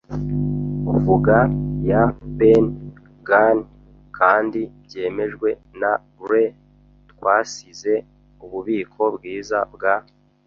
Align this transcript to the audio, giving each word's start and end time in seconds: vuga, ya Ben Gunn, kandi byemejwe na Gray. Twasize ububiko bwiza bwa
vuga, 1.03 1.37
ya 1.89 2.03
Ben 2.37 2.65
Gunn, 3.27 3.57
kandi 4.17 4.61
byemejwe 4.85 5.49
na 5.81 5.91
Gray. 6.23 6.49
Twasize 7.11 7.93
ububiko 8.43 9.01
bwiza 9.15 9.57
bwa 9.73 9.95